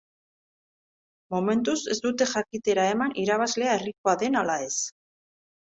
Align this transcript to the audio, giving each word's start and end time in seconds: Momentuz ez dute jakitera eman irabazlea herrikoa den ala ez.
Momentuz 1.35 1.75
ez 1.97 1.99
dute 2.07 2.29
jakitera 2.33 2.89
eman 2.95 3.15
irabazlea 3.27 3.79
herrikoa 3.79 4.21
den 4.25 4.45
ala 4.45 4.59
ez. 4.71 4.77